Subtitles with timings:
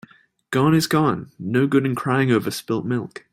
[0.49, 1.31] Gone is gone.
[1.37, 3.23] No good in crying over spilt milk.